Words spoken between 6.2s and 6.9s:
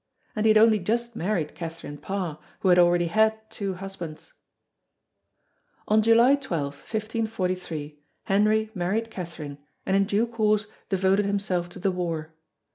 12,